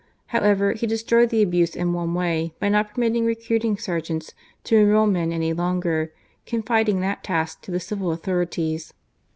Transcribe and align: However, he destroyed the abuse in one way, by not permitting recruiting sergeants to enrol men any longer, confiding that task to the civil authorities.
However, 0.33 0.71
he 0.73 0.87
destroyed 0.87 1.29
the 1.29 1.43
abuse 1.43 1.75
in 1.75 1.93
one 1.93 2.15
way, 2.15 2.55
by 2.59 2.69
not 2.69 2.91
permitting 2.95 3.23
recruiting 3.23 3.77
sergeants 3.77 4.33
to 4.63 4.75
enrol 4.77 5.05
men 5.05 5.31
any 5.31 5.53
longer, 5.53 6.11
confiding 6.47 7.01
that 7.01 7.23
task 7.23 7.61
to 7.61 7.69
the 7.69 7.79
civil 7.79 8.11
authorities. 8.11 8.93